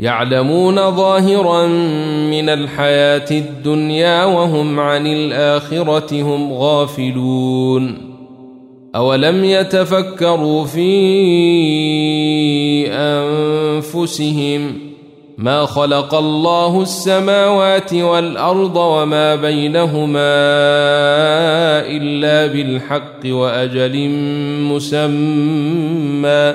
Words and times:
يعلمون 0.00 0.90
ظاهرا 0.90 1.66
من 2.30 2.48
الحياة 2.48 3.30
الدنيا 3.30 4.24
وهم 4.24 4.80
عن 4.80 5.06
الآخرة 5.06 6.22
هم 6.22 6.52
غافلون. 6.52 8.10
أولم 8.96 9.44
يتفكروا 9.44 10.64
في 10.64 10.92
أنفسهم 12.92 14.72
ما 15.38 15.66
خلق 15.66 16.14
الله 16.14 16.82
السماوات 16.82 17.94
والأرض 17.94 18.76
وما 18.76 19.34
بينهما 19.34 20.20
إلا 21.86 22.46
بالحق 22.52 23.26
وأجل 23.26 24.08
مسمى 24.70 26.54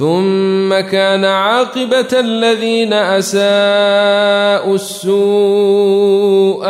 ثم 0.00 0.80
كان 0.80 1.24
عاقبة 1.24 2.20
الذين 2.20 2.92
أساءوا 2.92 4.74
السوء 4.74 6.64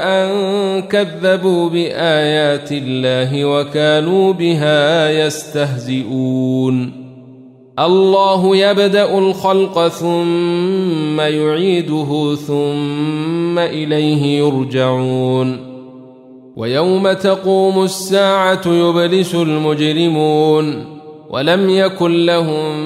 أن 0.00 0.82
كذبوا 0.82 1.68
بآيات 1.68 2.72
الله 2.72 3.44
وكانوا 3.44 4.32
بها 4.32 5.10
يستهزئون. 5.10 6.92
الله 7.78 8.56
يبدأ 8.56 9.18
الخلق 9.18 9.88
ثم 9.88 11.20
يعيده 11.20 12.34
ثم 12.46 13.58
إليه 13.58 14.38
يرجعون. 14.38 15.72
ويوم 16.56 17.12
تقوم 17.12 17.84
الساعة 17.84 18.62
يبلس 18.66 19.34
المجرمون. 19.34 20.91
ولم 21.32 21.70
يكن 21.70 22.26
لهم 22.26 22.78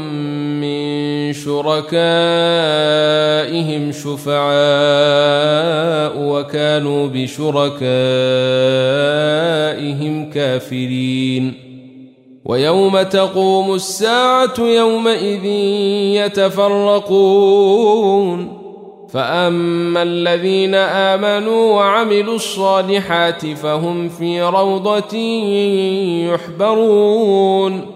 من 0.60 1.32
شركائهم 1.32 1.92
شفعاء 3.92 4.46
وكانوا 6.18 7.06
بشركائهم 7.06 7.80
كافرين. 10.30 11.54
ويوم 12.44 13.02
تقوم 13.02 13.74
الساعة 13.74 14.54
يومئذ 14.58 15.44
يتفرقون. 16.24 17.46
فأما 19.08 20.02
الذين 20.02 20.74
آمنوا 20.74 21.72
وعملوا 21.74 22.34
الصالحات 22.34 23.46
فهم 23.46 24.08
في 24.08 24.42
روضة 24.42 25.16
يحبرون. 26.34 27.95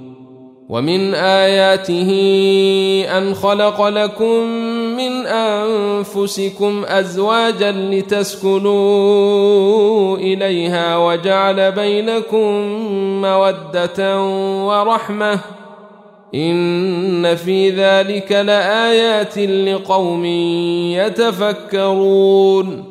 ومن 0.71 1.13
آياته 1.13 2.11
أن 3.17 3.33
خلق 3.33 3.87
لكم 3.87 4.43
من 4.97 5.27
أنفسكم 5.27 6.83
أزواجا 6.87 7.71
لتسكنوا 7.71 8.77
إليها 10.17 10.97
وجعل 10.97 11.71
بينكم 11.71 12.51
مودة 13.21 14.21
ورحمة 14.65 15.39
إن 16.35 17.35
في 17.35 17.69
ذلك 17.69 18.31
لآيات 18.31 19.37
لقوم 19.37 20.25
يتفكرون 20.95 22.90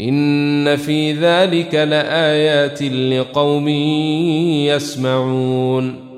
إن 0.00 0.76
في 0.76 1.12
ذلك 1.12 1.74
لآيات 1.74 2.82
لقوم 2.82 3.68
يسمعون. 4.68 6.12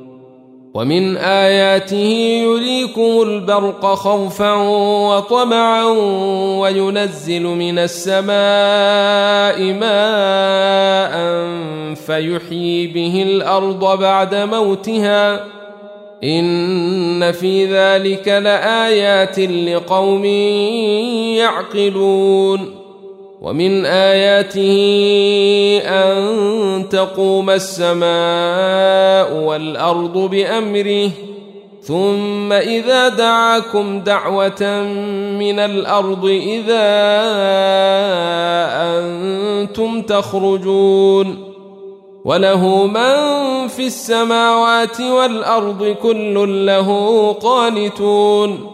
ومن 0.75 1.17
آياته 1.17 2.43
يريكم 2.45 3.23
البرق 3.23 3.87
خوفا 3.87 4.53
وطمعا 5.09 5.85
وينزل 6.61 7.43
من 7.43 7.79
السماء 7.79 9.63
ماء 9.73 11.15
فيحيي 11.95 12.87
به 12.87 13.23
الأرض 13.23 13.99
بعد 13.99 14.35
موتها. 14.35 15.45
إن 16.25 17.33
في 17.33 17.67
ذلك 17.67 18.29
لآيات 18.29 19.39
لقوم 19.39 20.25
يعقلون. 21.35 22.84
ومن 23.45 23.87
آياته 23.87 24.73
أن 25.85 26.89
تقوم 26.89 27.51
السماء 27.51 29.33
والأرض 29.45 30.19
بأمره 30.19 31.11
ثم 31.83 32.53
إذا 32.53 33.09
دعاكم 33.09 34.01
دعوة 34.01 34.83
من 35.39 35.59
الأرض 35.59 36.25
إذا 36.25 36.89
أنتم 38.97 40.03
تخرجون. 40.03 41.55
وله 42.25 42.87
من 42.87 43.17
في 43.69 43.87
السماوات 43.87 45.01
والأرض 45.01 45.97
كل 46.03 46.67
له 46.67 47.33
قانتون. 47.33 48.74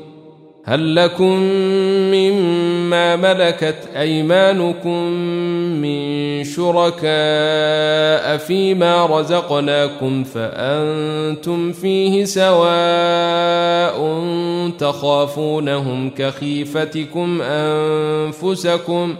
هل 0.63 0.95
لكم 0.95 1.39
مما 2.13 3.15
ملكت 3.15 3.89
أيمانكم 3.97 5.03
من 5.81 6.43
شركاء 6.43 8.37
فيما 8.37 9.05
رزقناكم 9.05 10.23
فأنتم 10.23 11.71
فيه 11.71 12.25
سواء 12.25 14.01
تخافونهم 14.79 16.09
كخيفتكم 16.09 17.41
أنفسكم 17.41 19.15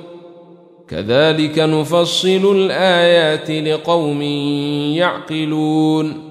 كذلك 0.89 1.59
نفصل 1.59 2.55
الآيات 2.55 3.51
لقوم 3.51 4.21
يعقلون 4.91 6.30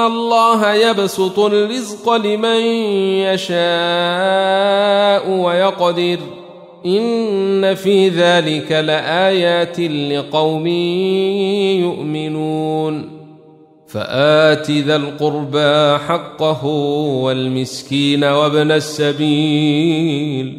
الله 0.00 0.74
يبسط 0.74 1.38
الرزق 1.38 2.12
لمن 2.12 2.60
يشاء 3.26 5.30
ويقدر 5.30 6.18
إن 6.86 7.74
في 7.74 8.08
ذلك 8.08 8.72
لآيات 8.72 9.80
لقوم 9.80 10.66
يؤمنون 11.76 13.22
فآت 13.86 14.70
ذا 14.70 14.96
القربى 14.96 15.98
حقه 15.98 16.66
والمسكين 17.22 18.24
وابن 18.24 18.70
السبيل 18.70 20.58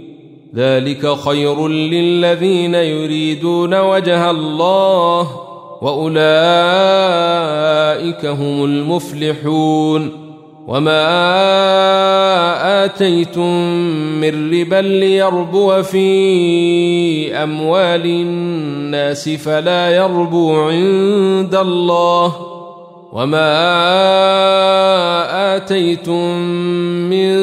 ذلك 0.56 1.18
خير 1.18 1.68
للذين 1.68 2.76
يريدون 2.76 3.80
وجه 3.80 4.32
الله 4.32 5.53
وأولئك 5.84 6.16
هم 8.26 8.64
المفلحون 8.64 10.12
وما 10.68 11.04
آتيتم 12.86 13.52
من 14.22 14.54
ربا 14.54 14.82
ليربو 14.82 15.82
في 15.84 17.36
أموال 17.36 18.06
الناس 18.06 19.30
فلا 19.30 19.90
يربو 19.90 20.56
عند 20.56 21.56
الله 21.56 22.36
وما 23.14 23.54
آتيتم 25.56 26.38
من 27.10 27.43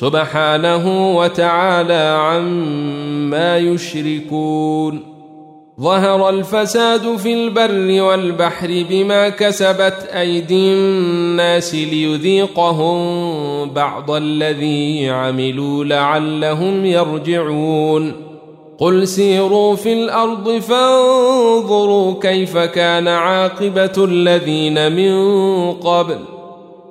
سبحانه 0.00 1.16
وتعالى 1.16 2.18
عما 2.20 3.58
يشركون. 3.58 5.00
ظهر 5.80 6.28
الفساد 6.28 7.16
في 7.16 7.34
البر 7.34 8.02
والبحر 8.02 8.84
بما 8.90 9.28
كسبت 9.28 10.08
أيدي 10.14 10.72
الناس 10.72 11.74
ليذيقهم 11.74 12.98
بعض 13.70 14.10
الذي 14.10 15.08
عملوا 15.10 15.84
لعلهم 15.84 16.84
يرجعون. 16.84 18.12
قل 18.78 19.08
سيروا 19.08 19.76
في 19.76 19.92
الأرض 19.92 20.50
فانظروا 20.50 22.14
كيف 22.20 22.58
كان 22.58 23.08
عاقبة 23.08 24.04
الذين 24.04 24.92
من 24.92 25.72
قبل. 25.72 26.37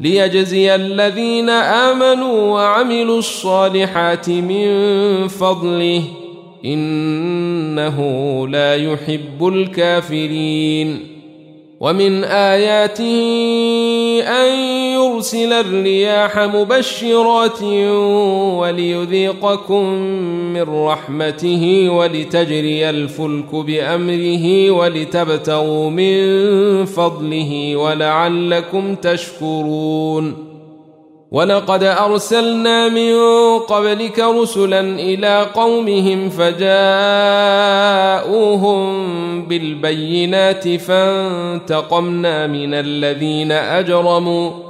ليجزي 0.00 0.74
الذين 0.74 1.50
آمنوا 1.50 2.52
وعملوا 2.52 3.18
الصالحات 3.18 4.30
من 4.30 4.68
فضله 5.28 6.02
إنه 6.64 7.98
لا 8.48 8.76
يحب 8.76 9.46
الكافرين. 9.46 11.06
ومن 11.80 12.24
آياته 12.24 13.22
أن 14.28 14.50
يرسل 15.20 15.52
الرياح 15.52 16.38
مبشرات 16.38 17.62
وليذيقكم 18.60 19.84
من 20.52 20.62
رحمته 20.62 21.88
ولتجري 21.90 22.90
الفلك 22.90 23.54
بأمره 23.54 24.70
ولتبتغوا 24.70 25.90
من 25.90 26.84
فضله 26.84 27.76
ولعلكم 27.76 28.94
تشكرون. 28.94 30.50
ولقد 31.32 31.84
أرسلنا 31.84 32.88
من 32.88 33.14
قبلك 33.58 34.18
رسلا 34.18 34.80
إلى 34.80 35.46
قومهم 35.54 36.30
فجاءوهم 36.30 36.70
بالبينات 39.46 40.68
فانتقمنا 40.68 42.46
من 42.46 42.74
الذين 42.74 43.52
أجرموا 43.52 44.69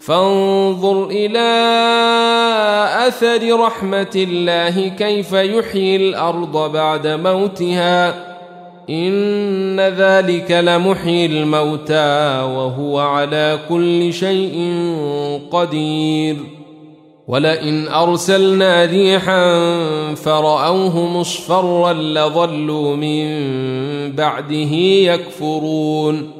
فانظر 0.00 1.06
إلى 1.10 1.48
أثر 3.06 3.60
رحمة 3.60 4.10
الله 4.16 4.88
كيف 4.88 5.32
يحيي 5.32 5.96
الأرض 5.96 6.72
بعد 6.72 7.06
موتها. 7.06 8.30
إن 8.90 9.80
ذلك 9.80 10.50
لمحيي 10.50 11.26
الموتى 11.26 12.42
وهو 12.42 12.98
على 12.98 13.58
كل 13.68 14.12
شيء 14.12 14.74
قدير. 15.50 16.36
ولئن 17.28 17.88
أرسلنا 17.88 18.84
ريحا 18.84 19.54
فرأوه 20.14 21.06
مصفرا 21.06 21.92
لظلوا 21.92 22.96
من 22.96 23.26
بعده 24.12 24.74
يكفرون. 25.12 26.39